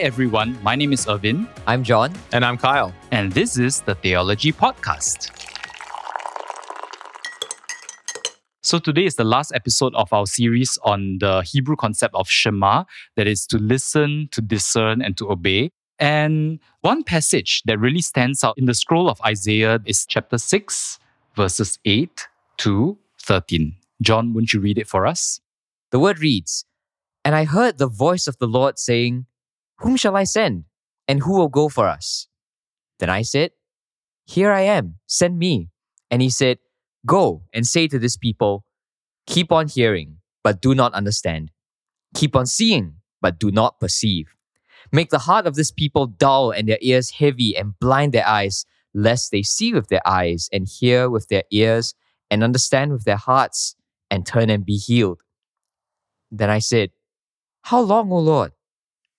everyone. 0.00 0.58
My 0.62 0.74
name 0.76 0.92
is 0.92 1.06
Irvin, 1.08 1.48
I'm 1.66 1.82
John. 1.82 2.12
And 2.32 2.44
I'm 2.44 2.56
Kyle. 2.56 2.92
and 3.10 3.32
this 3.32 3.58
is 3.58 3.80
the 3.80 3.94
Theology 3.94 4.52
Podcast. 4.52 5.30
So, 8.62 8.78
today 8.78 9.04
is 9.04 9.16
the 9.16 9.24
last 9.24 9.52
episode 9.54 9.94
of 9.94 10.12
our 10.12 10.26
series 10.26 10.78
on 10.84 11.18
the 11.18 11.42
Hebrew 11.42 11.76
concept 11.76 12.14
of 12.14 12.28
Shema, 12.28 12.84
that 13.16 13.26
is 13.26 13.46
to 13.48 13.58
listen, 13.58 14.28
to 14.32 14.40
discern, 14.40 15.02
and 15.02 15.16
to 15.18 15.30
obey. 15.30 15.70
And 15.98 16.60
one 16.80 17.04
passage 17.04 17.62
that 17.66 17.78
really 17.78 18.00
stands 18.00 18.42
out 18.42 18.56
in 18.56 18.64
the 18.64 18.74
scroll 18.74 19.08
of 19.08 19.20
Isaiah 19.20 19.80
is 19.84 20.06
chapter 20.06 20.38
6, 20.38 20.98
verses 21.36 21.78
8 21.84 22.26
to 22.58 22.98
13. 23.22 23.76
John, 24.02 24.32
won't 24.32 24.52
you 24.52 24.60
read 24.60 24.78
it 24.78 24.88
for 24.88 25.06
us? 25.06 25.40
The 25.90 25.98
word 25.98 26.18
reads 26.20 26.64
And 27.24 27.34
I 27.34 27.44
heard 27.44 27.78
the 27.78 27.86
voice 27.86 28.26
of 28.26 28.38
the 28.38 28.48
Lord 28.48 28.78
saying, 28.78 29.26
Whom 29.78 29.96
shall 29.96 30.16
I 30.16 30.24
send? 30.24 30.64
And 31.06 31.20
who 31.20 31.36
will 31.36 31.48
go 31.48 31.68
for 31.68 31.88
us? 31.88 32.28
Then 32.98 33.10
I 33.10 33.22
said, 33.22 33.50
Here 34.24 34.52
I 34.52 34.62
am, 34.62 34.96
send 35.06 35.38
me. 35.38 35.70
And 36.10 36.22
he 36.22 36.30
said, 36.30 36.58
Go 37.06 37.42
and 37.52 37.66
say 37.66 37.88
to 37.88 37.98
this 37.98 38.16
people, 38.16 38.64
Keep 39.26 39.52
on 39.52 39.68
hearing, 39.68 40.18
but 40.42 40.60
do 40.62 40.74
not 40.74 40.94
understand. 40.94 41.50
Keep 42.14 42.36
on 42.36 42.46
seeing, 42.46 42.96
but 43.20 43.38
do 43.38 43.50
not 43.50 43.80
perceive. 43.80 44.34
Make 44.92 45.10
the 45.10 45.18
heart 45.18 45.46
of 45.46 45.54
this 45.54 45.70
people 45.70 46.06
dull 46.06 46.50
and 46.50 46.68
their 46.68 46.78
ears 46.80 47.10
heavy 47.10 47.56
and 47.56 47.78
blind 47.80 48.12
their 48.12 48.26
eyes, 48.26 48.64
lest 48.94 49.30
they 49.30 49.42
see 49.42 49.72
with 49.72 49.88
their 49.88 50.06
eyes 50.06 50.48
and 50.52 50.68
hear 50.68 51.10
with 51.10 51.28
their 51.28 51.42
ears 51.50 51.94
and 52.30 52.44
understand 52.44 52.92
with 52.92 53.04
their 53.04 53.16
hearts 53.16 53.76
and 54.10 54.26
turn 54.26 54.50
and 54.50 54.64
be 54.64 54.76
healed. 54.76 55.22
Then 56.30 56.50
I 56.50 56.58
said, 56.58 56.90
How 57.62 57.80
long, 57.80 58.12
O 58.12 58.18
Lord? 58.18 58.52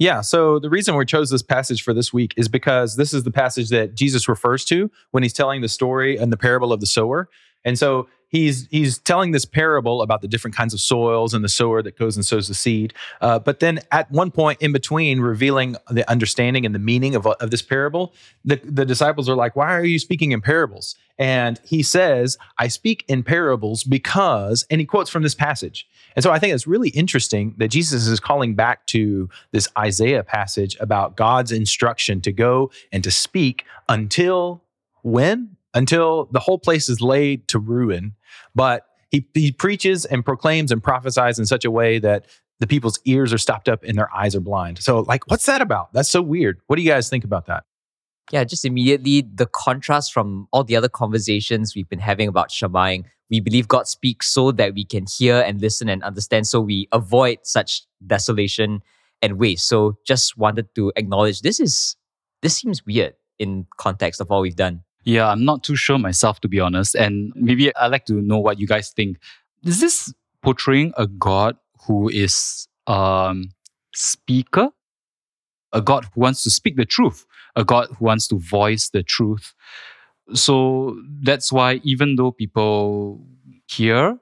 Yeah, 0.00 0.22
so 0.22 0.58
the 0.58 0.70
reason 0.70 0.96
we 0.96 1.04
chose 1.04 1.28
this 1.28 1.42
passage 1.42 1.82
for 1.82 1.92
this 1.92 2.10
week 2.10 2.32
is 2.38 2.48
because 2.48 2.96
this 2.96 3.12
is 3.12 3.24
the 3.24 3.30
passage 3.30 3.68
that 3.68 3.94
Jesus 3.94 4.30
refers 4.30 4.64
to 4.64 4.90
when 5.10 5.22
he's 5.22 5.34
telling 5.34 5.60
the 5.60 5.68
story 5.68 6.16
and 6.16 6.32
the 6.32 6.38
parable 6.38 6.72
of 6.72 6.80
the 6.80 6.86
sower. 6.86 7.28
And 7.64 7.78
so 7.78 8.08
he's 8.28 8.66
he's 8.70 8.98
telling 8.98 9.32
this 9.32 9.44
parable 9.44 10.00
about 10.02 10.22
the 10.22 10.28
different 10.28 10.56
kinds 10.56 10.72
of 10.72 10.80
soils 10.80 11.34
and 11.34 11.44
the 11.44 11.48
sower 11.48 11.82
that 11.82 11.98
goes 11.98 12.16
and 12.16 12.24
sows 12.24 12.48
the 12.48 12.54
seed. 12.54 12.94
Uh, 13.20 13.38
but 13.38 13.60
then 13.60 13.80
at 13.92 14.10
one 14.10 14.30
point 14.30 14.60
in 14.62 14.72
between, 14.72 15.20
revealing 15.20 15.76
the 15.90 16.08
understanding 16.10 16.64
and 16.64 16.74
the 16.74 16.78
meaning 16.78 17.14
of, 17.14 17.26
of 17.26 17.50
this 17.50 17.62
parable, 17.62 18.14
the, 18.44 18.60
the 18.64 18.86
disciples 18.86 19.28
are 19.28 19.36
like, 19.36 19.56
"Why 19.56 19.76
are 19.76 19.84
you 19.84 19.98
speaking 19.98 20.32
in 20.32 20.40
parables?" 20.40 20.96
And 21.18 21.60
he 21.64 21.82
says, 21.82 22.38
"I 22.58 22.68
speak 22.68 23.04
in 23.08 23.22
parables 23.22 23.84
because," 23.84 24.64
and 24.70 24.80
he 24.80 24.86
quotes 24.86 25.10
from 25.10 25.22
this 25.22 25.34
passage. 25.34 25.86
And 26.16 26.22
so 26.22 26.30
I 26.30 26.38
think 26.38 26.54
it's 26.54 26.66
really 26.66 26.88
interesting 26.90 27.54
that 27.58 27.68
Jesus 27.68 28.06
is 28.06 28.20
calling 28.20 28.54
back 28.54 28.86
to 28.88 29.28
this 29.52 29.68
Isaiah 29.78 30.24
passage 30.24 30.76
about 30.80 31.16
God's 31.16 31.52
instruction 31.52 32.20
to 32.22 32.32
go 32.32 32.70
and 32.90 33.04
to 33.04 33.10
speak 33.10 33.64
until 33.88 34.62
when? 35.02 35.56
Until 35.72 36.28
the 36.32 36.40
whole 36.40 36.58
place 36.58 36.88
is 36.88 37.00
laid 37.00 37.46
to 37.48 37.58
ruin. 37.58 38.14
But 38.54 38.86
he, 39.10 39.26
he 39.34 39.52
preaches 39.52 40.04
and 40.04 40.24
proclaims 40.24 40.72
and 40.72 40.82
prophesies 40.82 41.38
in 41.38 41.46
such 41.46 41.64
a 41.64 41.70
way 41.70 41.98
that 41.98 42.26
the 42.60 42.66
people's 42.66 43.00
ears 43.04 43.32
are 43.32 43.38
stopped 43.38 43.68
up 43.68 43.82
and 43.82 43.96
their 43.96 44.14
eyes 44.14 44.34
are 44.36 44.40
blind. 44.40 44.82
So, 44.82 45.00
like, 45.00 45.28
what's 45.28 45.46
that 45.46 45.60
about? 45.60 45.92
That's 45.92 46.10
so 46.10 46.22
weird. 46.22 46.60
What 46.66 46.76
do 46.76 46.82
you 46.82 46.88
guys 46.88 47.08
think 47.08 47.24
about 47.24 47.46
that? 47.46 47.64
Yeah, 48.30 48.44
just 48.44 48.64
immediately 48.64 49.22
the 49.22 49.46
contrast 49.46 50.12
from 50.12 50.46
all 50.52 50.62
the 50.62 50.76
other 50.76 50.88
conversations 50.88 51.74
we've 51.74 51.88
been 51.88 51.98
having 51.98 52.28
about 52.28 52.50
Shemaing. 52.50 53.04
We 53.28 53.40
believe 53.40 53.66
God 53.66 53.88
speaks 53.88 54.28
so 54.28 54.52
that 54.52 54.74
we 54.74 54.84
can 54.84 55.06
hear 55.06 55.40
and 55.40 55.60
listen 55.60 55.88
and 55.88 56.02
understand, 56.04 56.46
so 56.46 56.60
we 56.60 56.88
avoid 56.92 57.38
such 57.42 57.82
desolation 58.06 58.82
and 59.22 59.38
waste. 59.38 59.66
So 59.66 59.98
just 60.06 60.36
wanted 60.36 60.72
to 60.74 60.92
acknowledge 60.96 61.42
this 61.42 61.58
is 61.60 61.96
this 62.42 62.56
seems 62.56 62.84
weird 62.86 63.14
in 63.38 63.66
context 63.78 64.20
of 64.20 64.30
all 64.30 64.42
we've 64.42 64.56
done. 64.56 64.82
Yeah, 65.04 65.28
I'm 65.28 65.44
not 65.44 65.64
too 65.64 65.76
sure 65.76 65.98
myself, 65.98 66.40
to 66.40 66.48
be 66.48 66.60
honest. 66.60 66.94
And 66.94 67.32
maybe 67.34 67.74
I'd 67.76 67.88
like 67.88 68.04
to 68.06 68.14
know 68.14 68.38
what 68.38 68.58
you 68.58 68.66
guys 68.66 68.90
think. 68.90 69.18
Is 69.64 69.80
this 69.80 70.12
portraying 70.42 70.92
a 70.96 71.06
God 71.06 71.56
who 71.86 72.08
is 72.08 72.68
um 72.86 73.50
speaker? 73.94 74.68
A 75.72 75.80
God 75.80 76.06
who 76.12 76.20
wants 76.20 76.42
to 76.42 76.50
speak 76.50 76.76
the 76.76 76.84
truth, 76.84 77.24
a 77.54 77.64
God 77.64 77.88
who 77.96 78.04
wants 78.04 78.26
to 78.28 78.38
voice 78.38 78.90
the 78.90 79.04
truth. 79.04 79.54
So 80.34 81.00
that's 81.22 81.52
why 81.52 81.80
even 81.84 82.16
though 82.16 82.32
people 82.32 83.24
hear 83.68 84.18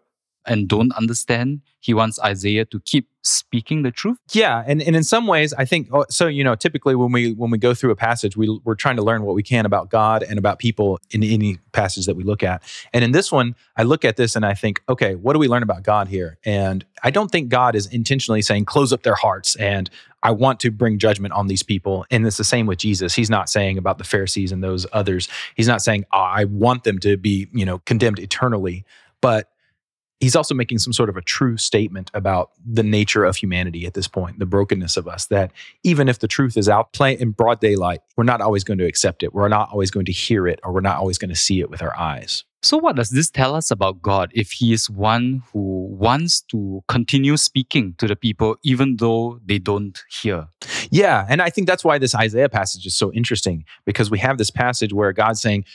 and 0.47 0.69
don't 0.69 0.93
understand, 0.93 1.62
he 1.81 1.94
wants 1.94 2.21
Isaiah 2.21 2.67
to 2.67 2.81
keep 2.81 3.09
speaking 3.28 3.83
the 3.83 3.91
truth. 3.91 4.19
Yeah, 4.33 4.65
and, 4.66 4.83
and 4.83 4.97
in 4.97 5.03
some 5.03 5.27
ways, 5.27 5.53
I 5.55 5.65
think 5.65 5.89
oh, 5.93 6.05
so. 6.11 6.27
You 6.27 6.44
know, 6.44 6.55
typically 6.55 6.94
when 6.94 7.12
we 7.12 7.33
when 7.33 7.50
we 7.50 7.59
go 7.59 7.75
through 7.75 7.91
a 7.91 7.97
passage, 7.97 8.37
we 8.37 8.61
we're 8.65 8.75
trying 8.75 8.97
to 8.97 9.03
learn 9.03 9.22
what 9.22 9.34
we 9.34 9.43
can 9.43 9.66
about 9.66 9.91
God 9.91 10.22
and 10.22 10.39
about 10.39 10.59
people 10.59 10.99
in 11.11 11.22
any 11.22 11.59
passage 11.72 12.06
that 12.06 12.17
we 12.17 12.25
look 12.25 12.43
at. 12.43 12.62
And 12.93 13.05
in 13.05 13.12
this 13.12 13.31
one, 13.31 13.55
I 13.77 13.83
look 13.83 14.05
at 14.05 14.17
this 14.17 14.37
and 14.37 14.44
I 14.44 14.55
think, 14.55 14.83
okay, 14.88 15.15
what 15.15 15.33
do 15.33 15.38
we 15.38 15.49
learn 15.49 15.62
about 15.62 15.83
God 15.83 16.09
here? 16.09 16.38
And 16.44 16.84
I 17.03 17.11
don't 17.11 17.31
think 17.31 17.49
God 17.49 17.75
is 17.75 17.87
intentionally 17.87 18.43
saying 18.43 18.65
close 18.65 18.93
up 18.93 19.03
their 19.03 19.15
hearts 19.15 19.56
and 19.56 19.91
I 20.22 20.33
want 20.33 20.59
to 20.61 20.71
bring 20.71 20.99
judgment 20.99 21.33
on 21.33 21.47
these 21.47 21.62
people. 21.62 22.05
And 22.11 22.27
it's 22.27 22.37
the 22.37 22.44
same 22.44 22.67
with 22.67 22.78
Jesus. 22.78 23.15
He's 23.15 23.31
not 23.31 23.49
saying 23.49 23.78
about 23.78 23.99
the 23.99 24.05
Pharisees 24.05 24.50
and 24.50 24.62
those 24.65 24.87
others. 24.93 25.28
He's 25.55 25.69
not 25.69 25.83
saying 25.83 26.05
oh, 26.12 26.19
I 26.19 26.44
want 26.44 26.84
them 26.84 26.99
to 27.00 27.17
be 27.17 27.49
you 27.53 27.65
know 27.65 27.78
condemned 27.81 28.19
eternally, 28.19 28.84
but 29.21 29.50
he's 30.21 30.37
also 30.37 30.55
making 30.55 30.79
some 30.79 30.93
sort 30.93 31.09
of 31.09 31.17
a 31.17 31.23
true 31.23 31.56
statement 31.56 32.11
about 32.15 32.51
the 32.65 32.83
nature 32.83 33.25
of 33.25 33.37
humanity 33.37 33.87
at 33.87 33.95
this 33.95 34.09
point, 34.09 34.39
the 34.39 34.47
brokenness 34.47 34.97
of 34.97 35.06
us, 35.06 35.27
that 35.27 35.53
even 35.84 36.09
if 36.09 36.19
the 36.19 36.29
truth 36.29 36.56
is 36.56 36.69
out 36.69 36.93
play 36.93 37.19
in 37.19 37.31
broad 37.31 37.61
daylight, 37.61 38.01
we're 38.17 38.25
not 38.25 38.41
always 38.41 38.65
going 38.65 38.79
to 38.79 38.87
accept 38.87 39.23
it. 39.23 39.33
We're 39.33 39.49
not 39.49 39.71
always 39.71 39.91
going 39.91 40.06
to 40.06 40.12
hear 40.12 40.47
it, 40.47 40.61
or 40.65 40.73
we're 40.73 40.81
not 40.81 40.97
always 40.97 41.19
going 41.19 41.31
to 41.31 41.37
see 41.37 41.61
it 41.61 41.71
with 41.71 41.83
our 41.83 41.97
eyes. 41.99 42.45
So, 42.61 42.77
what 42.77 42.97
does 42.97 43.11
this 43.11 43.31
tell 43.31 43.55
us 43.55 43.71
about 43.71 44.03
God 44.03 44.33
if 44.34 44.51
He 44.51 44.73
is 44.73 44.91
one 44.91 45.43
who 45.53 45.87
wants 45.91 46.41
to 46.50 46.83
continue 46.89 47.37
speaking 47.37 47.95
to 47.99 48.09
the 48.09 48.17
people 48.17 48.56
even 48.65 48.97
though 48.97 49.39
they 49.47 49.61
don't 49.61 50.03
hear? 50.11 50.49
Yeah. 50.91 51.25
And 51.29 51.41
I 51.41 51.50
think 51.50 51.69
that's 51.69 51.85
why 51.85 51.99
this 51.99 52.17
Isaiah 52.17 52.49
passage 52.49 52.85
is 52.85 52.97
so 52.97 53.12
interesting 53.12 53.65
because 53.85 54.11
we 54.11 54.19
have 54.19 54.39
this 54.39 54.50
passage 54.50 54.93
where 54.93 55.12
God's 55.12 55.41
saying, 55.41 55.67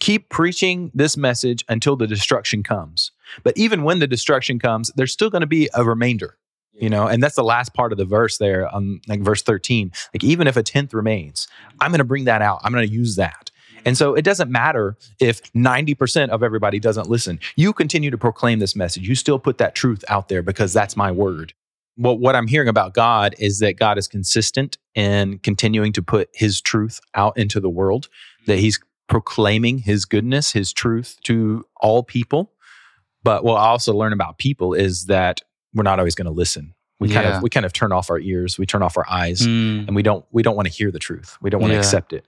keep 0.00 0.28
preaching 0.28 0.90
this 0.92 1.16
message 1.16 1.64
until 1.68 1.94
the 1.94 2.06
destruction 2.06 2.62
comes. 2.64 3.12
But 3.42 3.56
even 3.56 3.82
when 3.82 3.98
the 3.98 4.06
destruction 4.06 4.58
comes, 4.58 4.90
there's 4.96 5.12
still 5.12 5.30
going 5.30 5.40
to 5.40 5.46
be 5.46 5.68
a 5.74 5.84
remainder, 5.84 6.36
you 6.72 6.90
know, 6.90 7.06
and 7.06 7.22
that's 7.22 7.36
the 7.36 7.44
last 7.44 7.74
part 7.74 7.92
of 7.92 7.98
the 7.98 8.04
verse 8.04 8.38
there 8.38 8.72
on 8.74 9.00
like 9.08 9.20
verse 9.20 9.42
13. 9.42 9.92
Like, 10.12 10.24
even 10.24 10.46
if 10.46 10.56
a 10.56 10.62
tenth 10.62 10.94
remains, 10.94 11.48
I'm 11.80 11.90
going 11.90 11.98
to 11.98 12.04
bring 12.04 12.24
that 12.24 12.42
out. 12.42 12.60
I'm 12.62 12.72
going 12.72 12.86
to 12.86 12.92
use 12.92 13.16
that. 13.16 13.50
And 13.84 13.98
so 13.98 14.14
it 14.14 14.22
doesn't 14.22 14.50
matter 14.50 14.96
if 15.20 15.42
90% 15.52 16.30
of 16.30 16.42
everybody 16.42 16.78
doesn't 16.78 17.08
listen. 17.08 17.38
You 17.56 17.72
continue 17.72 18.10
to 18.10 18.18
proclaim 18.18 18.58
this 18.58 18.74
message. 18.74 19.06
You 19.08 19.14
still 19.14 19.38
put 19.38 19.58
that 19.58 19.74
truth 19.74 20.04
out 20.08 20.28
there 20.28 20.42
because 20.42 20.72
that's 20.72 20.96
my 20.96 21.10
word. 21.10 21.52
Well, 21.96 22.18
what 22.18 22.34
I'm 22.34 22.48
hearing 22.48 22.68
about 22.68 22.94
God 22.94 23.34
is 23.38 23.60
that 23.60 23.74
God 23.74 23.98
is 23.98 24.08
consistent 24.08 24.78
in 24.94 25.38
continuing 25.38 25.92
to 25.92 26.02
put 26.02 26.28
his 26.32 26.60
truth 26.60 27.00
out 27.14 27.36
into 27.36 27.60
the 27.60 27.70
world, 27.70 28.08
that 28.46 28.54
mm-hmm. 28.54 28.62
he's 28.62 28.80
proclaiming 29.06 29.78
his 29.78 30.04
goodness, 30.04 30.52
his 30.52 30.72
truth 30.72 31.18
to 31.24 31.64
all 31.80 32.02
people. 32.02 32.50
But 33.24 33.42
what 33.44 33.54
I 33.56 33.66
also 33.66 33.94
learn 33.94 34.12
about 34.12 34.38
people 34.38 34.74
is 34.74 35.06
that 35.06 35.40
we're 35.74 35.82
not 35.82 35.98
always 35.98 36.14
going 36.14 36.26
to 36.26 36.30
listen. 36.30 36.74
We 37.00 37.08
kind 37.08 37.26
Yeah. 37.26 37.38
of 37.38 37.42
we 37.42 37.50
kind 37.50 37.66
of 37.66 37.72
turn 37.72 37.90
off 37.90 38.08
our 38.10 38.20
ears, 38.20 38.56
we 38.58 38.66
turn 38.66 38.82
off 38.82 38.96
our 38.96 39.04
eyes, 39.10 39.40
Mm. 39.46 39.88
and 39.88 39.96
we 39.96 40.02
don't 40.02 40.24
we 40.30 40.42
don't 40.42 40.54
want 40.54 40.68
to 40.68 40.72
hear 40.72 40.90
the 40.92 40.98
truth. 41.00 41.36
We 41.42 41.50
don't 41.50 41.60
want 41.60 41.72
to 41.72 41.74
Yeah. 41.74 41.80
accept 41.80 42.12
it. 42.12 42.26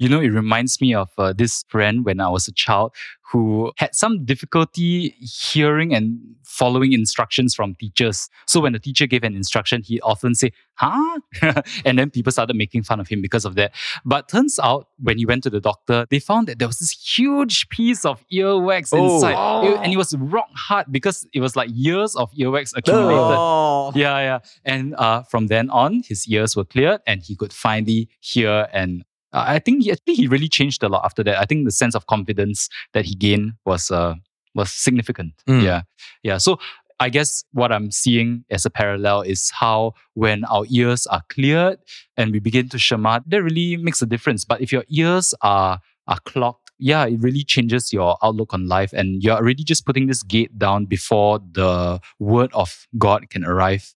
You 0.00 0.08
know, 0.08 0.18
it 0.18 0.28
reminds 0.30 0.80
me 0.80 0.94
of 0.94 1.10
uh, 1.18 1.34
this 1.34 1.62
friend 1.68 2.06
when 2.06 2.20
I 2.20 2.28
was 2.30 2.48
a 2.48 2.52
child 2.52 2.94
who 3.30 3.70
had 3.76 3.94
some 3.94 4.24
difficulty 4.24 5.10
hearing 5.20 5.94
and 5.94 6.18
following 6.42 6.92
instructions 6.94 7.54
from 7.54 7.74
teachers. 7.74 8.28
So 8.46 8.60
when 8.60 8.72
the 8.72 8.78
teacher 8.78 9.06
gave 9.06 9.22
an 9.24 9.36
instruction, 9.36 9.82
he 9.82 10.00
often 10.00 10.34
say, 10.34 10.52
"Huh?" 10.74 11.20
and 11.84 11.98
then 11.98 12.08
people 12.10 12.32
started 12.32 12.56
making 12.56 12.82
fun 12.84 12.98
of 12.98 13.08
him 13.08 13.20
because 13.20 13.44
of 13.44 13.56
that. 13.56 13.72
But 14.06 14.28
turns 14.30 14.58
out 14.58 14.88
when 14.98 15.18
he 15.18 15.26
went 15.26 15.42
to 15.44 15.50
the 15.50 15.60
doctor, 15.60 16.06
they 16.10 16.18
found 16.18 16.48
that 16.48 16.58
there 16.58 16.66
was 16.66 16.78
this 16.78 16.92
huge 16.92 17.68
piece 17.68 18.04
of 18.06 18.24
earwax 18.32 18.88
Oh. 18.94 19.14
inside, 19.16 19.66
It- 19.68 19.80
and 19.84 19.92
it 19.92 19.96
was 19.98 20.16
rock 20.18 20.48
hard 20.54 20.86
because 20.90 21.28
it 21.34 21.40
was 21.40 21.54
like 21.56 21.68
years 21.72 22.16
of 22.16 22.32
earwax 22.32 22.72
accumulated. 22.74 23.36
Oh. 23.38 23.92
Yeah, 23.94 24.18
yeah. 24.18 24.38
And 24.64 24.94
uh, 24.96 25.22
from 25.24 25.48
then 25.48 25.68
on, 25.68 26.02
his 26.08 26.26
ears 26.26 26.56
were 26.56 26.64
cleared 26.64 27.02
and 27.06 27.22
he 27.22 27.36
could 27.36 27.52
finally 27.52 28.08
hear 28.20 28.66
and 28.72 29.04
Uh, 29.32 29.44
I 29.46 29.58
think 29.58 29.84
he, 29.84 29.92
actually 29.92 30.14
he 30.14 30.26
really 30.26 30.48
changed 30.48 30.82
a 30.82 30.88
lot 30.88 31.04
after 31.04 31.22
that. 31.24 31.38
I 31.38 31.44
think 31.44 31.64
the 31.64 31.70
sense 31.70 31.94
of 31.94 32.06
confidence 32.06 32.68
that 32.92 33.04
he 33.04 33.14
gained 33.14 33.52
was 33.64 33.90
uh, 33.90 34.14
was 34.54 34.72
significant. 34.72 35.34
Mm. 35.48 35.62
Yeah, 35.62 35.82
yeah. 36.22 36.38
So 36.38 36.58
I 36.98 37.08
guess 37.08 37.44
what 37.52 37.72
I'm 37.72 37.90
seeing 37.90 38.44
as 38.50 38.66
a 38.66 38.70
parallel 38.70 39.22
is 39.22 39.50
how 39.50 39.94
when 40.14 40.44
our 40.44 40.66
ears 40.68 41.06
are 41.06 41.22
cleared 41.30 41.78
and 42.18 42.30
we 42.30 42.40
begin 42.40 42.68
to 42.68 42.78
shema, 42.78 43.20
that 43.26 43.42
really 43.42 43.78
makes 43.78 44.02
a 44.02 44.06
difference. 44.06 44.44
But 44.44 44.60
if 44.60 44.70
your 44.70 44.84
ears 44.88 45.32
are 45.40 45.80
are 46.06 46.18
clogged, 46.26 46.70
yeah, 46.78 47.06
it 47.06 47.20
really 47.20 47.44
changes 47.44 47.92
your 47.92 48.18
outlook 48.22 48.52
on 48.52 48.66
life, 48.66 48.92
and 48.92 49.22
you're 49.22 49.36
already 49.36 49.64
just 49.64 49.86
putting 49.86 50.08
this 50.08 50.22
gate 50.22 50.58
down 50.58 50.86
before 50.86 51.40
the 51.52 52.00
word 52.18 52.50
of 52.52 52.86
God 52.98 53.30
can 53.30 53.44
arrive. 53.44 53.94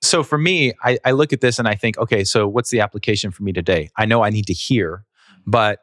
So 0.00 0.22
for 0.22 0.38
me, 0.38 0.72
I, 0.82 0.98
I 1.04 1.10
look 1.10 1.32
at 1.32 1.40
this 1.40 1.58
and 1.58 1.66
I 1.66 1.74
think, 1.74 1.98
okay, 1.98 2.24
so 2.24 2.46
what's 2.46 2.70
the 2.70 2.80
application 2.80 3.30
for 3.30 3.42
me 3.42 3.52
today? 3.52 3.90
I 3.96 4.06
know 4.06 4.22
I 4.22 4.30
need 4.30 4.46
to 4.46 4.52
hear, 4.52 5.04
but 5.46 5.80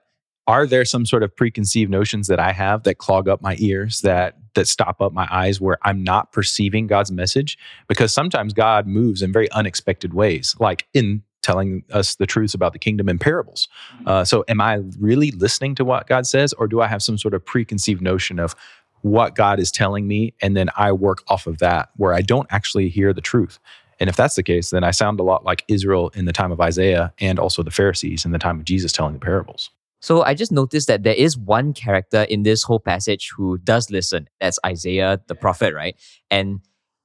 are 0.47 0.67
there 0.67 0.85
some 0.85 1.05
sort 1.05 1.23
of 1.23 1.35
preconceived 1.35 1.89
notions 1.89 2.27
that 2.27 2.39
I 2.39 2.51
have 2.51 2.83
that 2.83 2.95
clog 2.95 3.27
up 3.27 3.41
my 3.41 3.55
ears, 3.59 4.01
that 4.01 4.37
that 4.53 4.67
stop 4.67 5.01
up 5.01 5.11
my 5.11 5.27
eyes, 5.31 5.59
where 5.59 5.77
I'm 5.81 6.03
not 6.03 6.31
perceiving 6.31 6.87
God's 6.87 7.11
message? 7.11 7.57
Because 7.87 8.13
sometimes 8.13 8.53
God 8.53 8.87
moves 8.87 9.21
in 9.21 9.33
very 9.33 9.51
unexpected 9.51 10.13
ways, 10.13 10.55
like 10.59 10.87
in 10.93 11.23
telling 11.41 11.83
us 11.91 12.15
the 12.15 12.25
truths 12.25 12.53
about 12.53 12.73
the 12.73 12.79
kingdom 12.79 13.09
in 13.09 13.19
parables. 13.19 13.67
Uh, 14.05 14.23
so, 14.23 14.43
am 14.47 14.61
I 14.61 14.79
really 14.99 15.31
listening 15.31 15.75
to 15.75 15.85
what 15.85 16.07
God 16.07 16.25
says, 16.25 16.53
or 16.53 16.67
do 16.67 16.79
I 16.79 16.87
have 16.87 17.03
some 17.03 17.17
sort 17.17 17.33
of 17.33 17.43
preconceived 17.43 18.01
notion 18.01 18.39
of 18.39 18.55
what 19.01 19.35
God 19.35 19.59
is 19.59 19.71
telling 19.71 20.07
me, 20.07 20.33
and 20.41 20.55
then 20.55 20.69
I 20.75 20.91
work 20.91 21.23
off 21.27 21.47
of 21.47 21.57
that, 21.59 21.89
where 21.97 22.13
I 22.13 22.21
don't 22.21 22.47
actually 22.51 22.89
hear 22.89 23.13
the 23.13 23.21
truth? 23.21 23.59
And 23.99 24.09
if 24.09 24.15
that's 24.15 24.35
the 24.35 24.43
case, 24.43 24.69
then 24.71 24.83
I 24.83 24.91
sound 24.91 25.19
a 25.19 25.23
lot 25.23 25.45
like 25.45 25.63
Israel 25.67 26.09
in 26.15 26.25
the 26.25 26.33
time 26.33 26.51
of 26.51 26.59
Isaiah 26.59 27.13
and 27.19 27.39
also 27.39 27.63
the 27.63 27.71
Pharisees 27.71 28.25
in 28.25 28.31
the 28.31 28.39
time 28.39 28.59
of 28.59 28.65
Jesus 28.65 28.91
telling 28.91 29.13
the 29.13 29.19
parables. 29.19 29.69
So 30.01 30.21
I 30.23 30.33
just 30.33 30.51
noticed 30.51 30.87
that 30.87 31.03
there 31.03 31.15
is 31.15 31.37
one 31.37 31.73
character 31.73 32.23
in 32.23 32.43
this 32.43 32.63
whole 32.63 32.79
passage 32.79 33.31
who 33.35 33.57
does 33.57 33.89
listen. 33.89 34.29
That's 34.39 34.59
Isaiah 34.65 35.19
the 35.27 35.35
prophet, 35.35 35.73
right? 35.73 35.95
And 36.29 36.59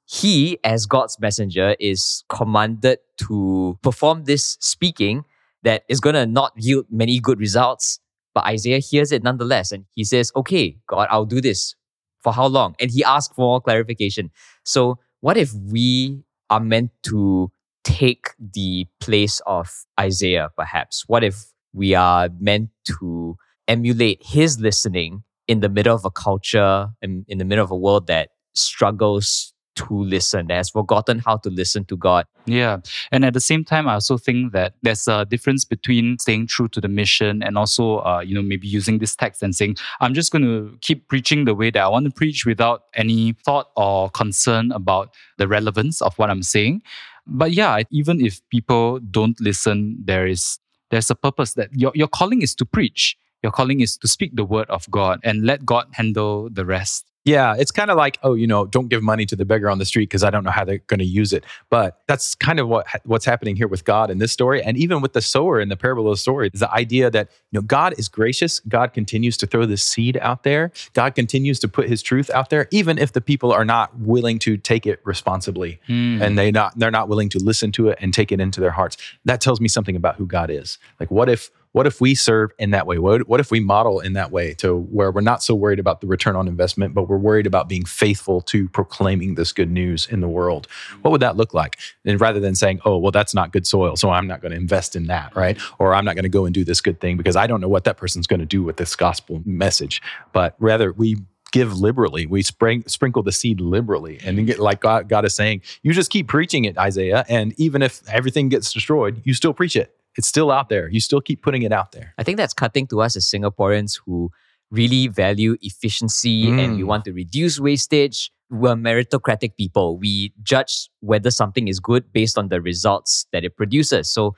he, 0.04 0.58
as 0.64 0.86
God's 0.86 1.18
messenger, 1.20 1.76
is 1.78 2.24
commanded 2.28 2.98
to 3.28 3.78
perform 3.82 4.24
this 4.24 4.58
speaking 4.60 5.24
that 5.62 5.84
is 5.88 6.00
going 6.00 6.14
to 6.14 6.26
not 6.26 6.52
yield 6.56 6.86
many 6.90 7.20
good 7.20 7.38
results. 7.38 8.00
But 8.34 8.44
Isaiah 8.44 8.80
hears 8.80 9.12
it 9.12 9.22
nonetheless. 9.22 9.72
And 9.72 9.84
he 9.94 10.04
says, 10.04 10.32
Okay, 10.34 10.76
God, 10.86 11.08
I'll 11.10 11.24
do 11.24 11.40
this. 11.40 11.74
For 12.18 12.32
how 12.32 12.46
long? 12.46 12.74
And 12.80 12.90
he 12.90 13.02
asks 13.02 13.34
for 13.34 13.42
more 13.42 13.60
clarification. 13.60 14.30
So, 14.64 14.98
what 15.20 15.36
if 15.36 15.54
we 15.54 16.22
are 16.50 16.60
meant 16.60 16.90
to 17.04 17.50
take 17.84 18.30
the 18.38 18.86
place 19.00 19.40
of 19.46 19.70
Isaiah, 19.98 20.50
perhaps? 20.56 21.04
What 21.06 21.24
if 21.24 21.46
we 21.72 21.94
are 21.94 22.28
meant 22.38 22.70
to 22.98 23.36
emulate 23.68 24.22
his 24.24 24.60
listening 24.60 25.22
in 25.46 25.60
the 25.60 25.68
middle 25.68 25.94
of 25.94 26.04
a 26.04 26.10
culture 26.10 26.90
and 27.00 27.24
in 27.28 27.38
the 27.38 27.44
middle 27.44 27.64
of 27.64 27.70
a 27.70 27.76
world 27.76 28.06
that 28.08 28.30
struggles 28.54 29.54
to 29.80 30.02
listen, 30.04 30.46
that 30.46 30.54
has 30.54 30.70
forgotten 30.70 31.18
how 31.18 31.36
to 31.38 31.50
listen 31.50 31.84
to 31.86 31.96
God. 31.96 32.26
Yeah. 32.46 32.78
And 33.12 33.24
at 33.24 33.34
the 33.34 33.40
same 33.40 33.64
time, 33.64 33.88
I 33.88 33.94
also 33.94 34.16
think 34.18 34.52
that 34.52 34.74
there's 34.82 35.06
a 35.08 35.24
difference 35.24 35.64
between 35.64 36.18
staying 36.18 36.46
true 36.46 36.68
to 36.68 36.80
the 36.80 36.88
mission 36.88 37.42
and 37.42 37.56
also, 37.56 37.98
uh, 37.98 38.20
you 38.20 38.34
know, 38.34 38.42
maybe 38.42 38.66
using 38.66 38.98
this 38.98 39.14
text 39.16 39.42
and 39.42 39.54
saying, 39.54 39.76
I'm 40.00 40.14
just 40.14 40.32
going 40.32 40.44
to 40.44 40.76
keep 40.80 41.08
preaching 41.08 41.44
the 41.44 41.54
way 41.54 41.70
that 41.70 41.82
I 41.82 41.88
want 41.88 42.06
to 42.06 42.10
preach 42.10 42.46
without 42.46 42.84
any 42.94 43.34
thought 43.44 43.70
or 43.76 44.10
concern 44.10 44.72
about 44.72 45.14
the 45.38 45.46
relevance 45.46 46.00
of 46.02 46.16
what 46.18 46.30
I'm 46.30 46.42
saying. 46.42 46.82
But 47.26 47.52
yeah, 47.52 47.82
even 47.90 48.24
if 48.24 48.40
people 48.50 48.98
don't 48.98 49.40
listen, 49.40 49.98
there 50.04 50.26
is 50.26 50.58
there's 50.90 51.10
a 51.10 51.14
purpose 51.14 51.54
that 51.54 51.70
your, 51.72 51.92
your 51.94 52.08
calling 52.08 52.42
is 52.42 52.54
to 52.56 52.64
preach. 52.64 53.16
Your 53.42 53.52
calling 53.52 53.80
is 53.80 53.96
to 53.98 54.08
speak 54.08 54.34
the 54.34 54.44
word 54.44 54.68
of 54.68 54.90
God 54.90 55.20
and 55.24 55.44
let 55.44 55.64
God 55.64 55.86
handle 55.92 56.50
the 56.50 56.66
rest. 56.66 57.09
Yeah, 57.24 57.54
it's 57.58 57.70
kind 57.70 57.90
of 57.90 57.98
like, 57.98 58.18
oh, 58.22 58.32
you 58.32 58.46
know, 58.46 58.64
don't 58.64 58.88
give 58.88 59.02
money 59.02 59.26
to 59.26 59.36
the 59.36 59.44
beggar 59.44 59.68
on 59.68 59.78
the 59.78 59.84
street 59.84 60.08
because 60.08 60.24
I 60.24 60.30
don't 60.30 60.42
know 60.42 60.50
how 60.50 60.64
they're 60.64 60.78
going 60.78 61.00
to 61.00 61.04
use 61.04 61.34
it. 61.34 61.44
But 61.68 62.00
that's 62.08 62.34
kind 62.34 62.58
of 62.58 62.66
what 62.66 62.86
what's 63.04 63.26
happening 63.26 63.56
here 63.56 63.68
with 63.68 63.84
God 63.84 64.10
in 64.10 64.18
this 64.18 64.32
story, 64.32 64.62
and 64.62 64.76
even 64.78 65.02
with 65.02 65.12
the 65.12 65.20
sower 65.20 65.60
in 65.60 65.68
the 65.68 65.76
parable 65.76 66.06
of 66.06 66.14
the 66.14 66.16
story, 66.20 66.50
is 66.52 66.60
the 66.60 66.72
idea 66.72 67.10
that 67.10 67.28
you 67.50 67.58
know 67.58 67.62
God 67.62 67.94
is 67.98 68.08
gracious. 68.08 68.60
God 68.60 68.94
continues 68.94 69.36
to 69.38 69.46
throw 69.46 69.66
this 69.66 69.82
seed 69.82 70.16
out 70.22 70.44
there. 70.44 70.72
God 70.94 71.14
continues 71.14 71.58
to 71.60 71.68
put 71.68 71.88
His 71.88 72.02
truth 72.02 72.30
out 72.30 72.48
there, 72.48 72.68
even 72.70 72.96
if 72.96 73.12
the 73.12 73.20
people 73.20 73.52
are 73.52 73.66
not 73.66 73.98
willing 73.98 74.38
to 74.40 74.56
take 74.56 74.86
it 74.86 75.00
responsibly, 75.04 75.78
Hmm. 75.86 76.22
and 76.22 76.38
they 76.38 76.50
not 76.50 76.78
they're 76.78 76.90
not 76.90 77.08
willing 77.08 77.28
to 77.30 77.38
listen 77.38 77.70
to 77.72 77.88
it 77.88 77.98
and 78.00 78.14
take 78.14 78.32
it 78.32 78.40
into 78.40 78.60
their 78.60 78.70
hearts. 78.70 78.96
That 79.26 79.42
tells 79.42 79.60
me 79.60 79.68
something 79.68 79.94
about 79.94 80.16
who 80.16 80.26
God 80.26 80.48
is. 80.48 80.78
Like, 80.98 81.10
what 81.10 81.28
if 81.28 81.50
what 81.72 81.86
if 81.86 82.00
we 82.00 82.14
serve 82.14 82.50
in 82.58 82.70
that 82.70 82.86
way? 82.86 82.98
What, 82.98 83.28
what 83.28 83.40
if 83.40 83.50
we 83.50 83.60
model 83.60 84.00
in 84.00 84.14
that 84.14 84.32
way 84.32 84.54
to 84.54 84.76
where 84.76 85.10
we're 85.10 85.20
not 85.20 85.42
so 85.42 85.54
worried 85.54 85.78
about 85.78 86.00
the 86.00 86.06
return 86.06 86.34
on 86.34 86.48
investment, 86.48 86.94
but 86.94 87.08
we're 87.08 87.16
worried 87.16 87.46
about 87.46 87.68
being 87.68 87.84
faithful 87.84 88.40
to 88.42 88.68
proclaiming 88.68 89.36
this 89.36 89.52
good 89.52 89.70
news 89.70 90.08
in 90.08 90.20
the 90.20 90.28
world? 90.28 90.66
Mm-hmm. 90.68 91.02
What 91.02 91.10
would 91.12 91.20
that 91.22 91.36
look 91.36 91.54
like? 91.54 91.78
And 92.04 92.20
rather 92.20 92.40
than 92.40 92.54
saying, 92.54 92.80
oh, 92.84 92.98
well, 92.98 93.12
that's 93.12 93.34
not 93.34 93.52
good 93.52 93.66
soil, 93.66 93.96
so 93.96 94.10
I'm 94.10 94.26
not 94.26 94.40
going 94.40 94.50
to 94.50 94.58
invest 94.58 94.96
in 94.96 95.06
that, 95.06 95.34
right? 95.36 95.58
Or 95.78 95.94
I'm 95.94 96.04
not 96.04 96.16
going 96.16 96.24
to 96.24 96.28
go 96.28 96.44
and 96.44 96.54
do 96.54 96.64
this 96.64 96.80
good 96.80 97.00
thing 97.00 97.16
because 97.16 97.36
I 97.36 97.46
don't 97.46 97.60
know 97.60 97.68
what 97.68 97.84
that 97.84 97.96
person's 97.96 98.26
going 98.26 98.40
to 98.40 98.46
do 98.46 98.62
with 98.62 98.76
this 98.76 98.96
gospel 98.96 99.40
message. 99.44 100.02
But 100.32 100.56
rather, 100.58 100.92
we 100.92 101.18
give 101.52 101.78
liberally. 101.78 102.26
We 102.26 102.42
spring, 102.42 102.84
sprinkle 102.86 103.22
the 103.22 103.32
seed 103.32 103.60
liberally. 103.60 104.20
And 104.24 104.46
get, 104.46 104.58
like 104.58 104.80
God, 104.80 105.08
God 105.08 105.24
is 105.24 105.34
saying, 105.34 105.62
you 105.82 105.92
just 105.92 106.10
keep 106.10 106.28
preaching 106.28 106.64
it, 106.64 106.78
Isaiah. 106.78 107.24
And 107.28 107.58
even 107.58 107.82
if 107.82 108.08
everything 108.08 108.48
gets 108.48 108.72
destroyed, 108.72 109.20
you 109.24 109.34
still 109.34 109.52
preach 109.52 109.76
it. 109.76 109.96
It's 110.16 110.26
still 110.28 110.50
out 110.50 110.68
there. 110.68 110.88
You 110.88 111.00
still 111.00 111.20
keep 111.20 111.42
putting 111.42 111.62
it 111.62 111.72
out 111.72 111.92
there. 111.92 112.14
I 112.18 112.22
think 112.24 112.36
that's 112.36 112.52
cutting 112.54 112.86
to 112.88 113.00
us 113.00 113.16
as 113.16 113.24
Singaporeans 113.26 114.00
who 114.04 114.30
really 114.70 115.08
value 115.08 115.56
efficiency 115.62 116.48
and 116.48 116.76
we 116.76 116.82
Mm. 116.82 116.86
want 116.86 117.04
to 117.04 117.12
reduce 117.12 117.58
wastage. 117.60 118.30
We're 118.50 118.74
meritocratic 118.74 119.56
people. 119.56 119.96
We 119.98 120.32
judge 120.42 120.88
whether 121.00 121.30
something 121.30 121.68
is 121.68 121.80
good 121.80 122.12
based 122.12 122.36
on 122.38 122.48
the 122.48 122.60
results 122.60 123.26
that 123.32 123.44
it 123.44 123.56
produces. 123.56 124.08
So 124.10 124.34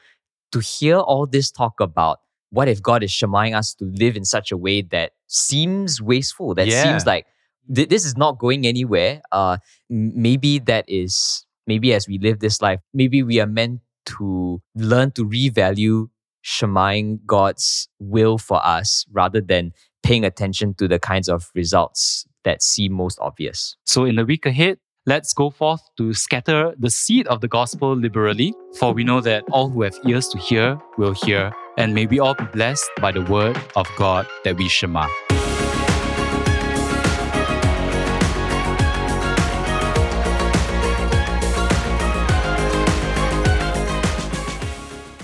to 0.53 0.61
hear 0.61 0.99
all 0.99 1.27
this 1.27 1.51
talk 1.51 1.81
about 1.81 2.21
what 2.51 2.69
if 2.69 2.83
God 2.83 3.03
is 3.03 3.11
shemaing 3.11 3.57
us 3.57 3.75
to 3.75 3.85
live 3.87 4.15
in 4.17 4.25
such 4.27 4.53
a 4.53 4.57
way 4.59 4.83
that 4.83 5.13
seems 5.27 6.03
wasteful, 6.03 6.55
that 6.55 6.67
Yeah. 6.69 6.83
seems 6.83 7.07
like 7.07 7.27
th- 7.75 7.89
this 7.89 8.05
is 8.05 8.17
not 8.17 8.39
going 8.39 8.67
anywhere. 8.67 9.23
Uh, 9.33 9.57
maybe 9.89 10.59
that 10.59 10.85
is, 10.89 11.47
maybe 11.67 11.95
as 11.95 12.07
we 12.09 12.19
live 12.19 12.41
this 12.41 12.61
life, 12.61 12.81
maybe 12.93 13.23
we 13.23 13.41
are 13.41 13.47
meant 13.47 13.81
to 14.07 14.61
learn 14.75 15.11
to 15.13 15.25
revalue 15.25 16.09
shemaing 16.45 17.21
God's 17.27 17.89
will 17.99 18.39
for 18.39 18.65
us 18.65 19.07
rather 19.13 19.41
than 19.41 19.73
paying 20.03 20.25
attention 20.25 20.75
to 20.75 20.89
the 20.89 20.99
kinds 20.99 21.29
of 21.29 21.51
results 21.55 22.27
that 22.45 22.63
seem 22.63 22.93
most 22.93 23.19
obvious. 23.21 23.77
So 23.87 24.05
in 24.05 24.17
the 24.17 24.25
week 24.25 24.47
ahead, 24.47 24.79
let's 25.07 25.33
go 25.33 25.51
forth 25.51 25.83
to 25.97 26.13
scatter 26.13 26.75
the 26.79 26.91
seed 26.91 27.27
of 27.29 27.41
the 27.41 27.49
gospel 27.49 27.95
liberally, 27.97 28.55
for 28.79 28.93
we 28.93 29.05
know 29.05 29.21
that 29.21 29.45
all 29.51 29.69
who 29.69 29.83
have 29.83 29.99
ears 30.07 30.29
to 30.29 30.39
hear 30.39 30.81
will 30.99 31.13
hear, 31.13 31.53
and 31.79 31.95
may 31.95 32.07
we 32.07 32.19
all 32.19 32.35
be 32.35 32.45
blessed 32.53 32.91
by 33.01 33.13
the 33.13 33.23
word 33.23 33.57
of 33.77 33.87
God 33.97 34.27
that 34.45 34.57
we 34.57 34.69
shema. 34.69 35.07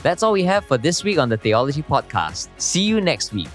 That's 0.09 0.23
all 0.23 0.33
we 0.33 0.45
have 0.45 0.65
for 0.65 0.79
this 0.79 1.05
week 1.05 1.19
on 1.19 1.29
the 1.29 1.37
Theology 1.37 1.83
Podcast. 1.83 2.49
See 2.57 2.81
you 2.81 2.99
next 2.99 3.35
week. 3.35 3.51